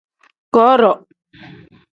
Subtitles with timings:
[0.55, 0.91] Godo.